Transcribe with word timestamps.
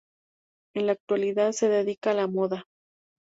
En 0.73 0.87
la 0.87 0.93
actualidad 0.93 1.51
se 1.51 1.69
dedica 1.69 2.09
a 2.09 2.13
la 2.15 2.25
moda. 2.25 2.65